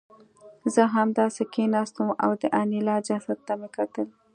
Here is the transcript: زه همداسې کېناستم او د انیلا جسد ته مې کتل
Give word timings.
زه 0.73 0.83
همداسې 0.95 1.43
کېناستم 1.53 2.07
او 2.23 2.31
د 2.41 2.43
انیلا 2.61 2.95
جسد 3.07 3.39
ته 3.47 3.53
مې 3.59 3.67
کتل 3.75 4.07